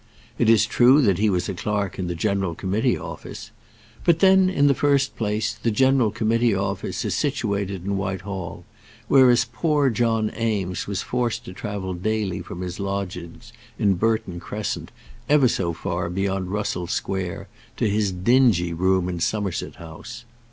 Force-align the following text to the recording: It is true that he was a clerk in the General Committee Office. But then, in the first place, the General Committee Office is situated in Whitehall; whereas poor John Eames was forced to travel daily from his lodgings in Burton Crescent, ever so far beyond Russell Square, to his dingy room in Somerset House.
It 0.39 0.49
is 0.49 0.65
true 0.65 0.99
that 1.03 1.19
he 1.19 1.29
was 1.29 1.47
a 1.47 1.53
clerk 1.53 1.99
in 1.99 2.07
the 2.07 2.15
General 2.15 2.55
Committee 2.55 2.97
Office. 2.97 3.51
But 4.03 4.17
then, 4.17 4.49
in 4.49 4.65
the 4.65 4.73
first 4.73 5.15
place, 5.15 5.53
the 5.53 5.69
General 5.69 6.09
Committee 6.09 6.55
Office 6.55 7.05
is 7.05 7.13
situated 7.15 7.85
in 7.85 7.97
Whitehall; 7.97 8.65
whereas 9.07 9.45
poor 9.45 9.91
John 9.91 10.31
Eames 10.35 10.87
was 10.87 11.03
forced 11.03 11.45
to 11.45 11.53
travel 11.53 11.93
daily 11.93 12.41
from 12.41 12.61
his 12.61 12.79
lodgings 12.79 13.53
in 13.77 13.93
Burton 13.93 14.39
Crescent, 14.39 14.91
ever 15.29 15.47
so 15.47 15.71
far 15.71 16.09
beyond 16.09 16.49
Russell 16.49 16.87
Square, 16.87 17.47
to 17.77 17.87
his 17.87 18.11
dingy 18.11 18.73
room 18.73 19.07
in 19.07 19.19
Somerset 19.19 19.75
House. 19.75 20.25